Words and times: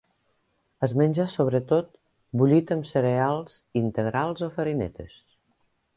Es 0.87 0.93
menja 1.01 1.25
sobretot 1.33 1.91
bullit 2.41 2.73
amb 2.77 2.89
cereals 2.93 3.61
integrals 3.85 4.45
o 4.49 4.51
farinetes. 4.57 5.19